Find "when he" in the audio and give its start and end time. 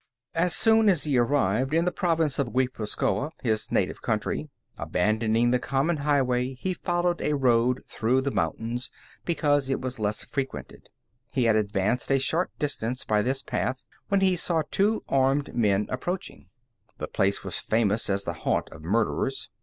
14.07-14.35